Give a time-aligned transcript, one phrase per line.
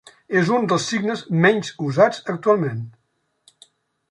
[0.39, 2.81] És un dels signes menys usats actualment.